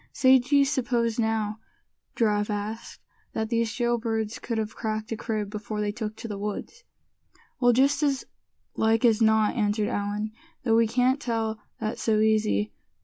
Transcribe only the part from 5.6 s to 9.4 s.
they took to the woods?" "Well, just as like as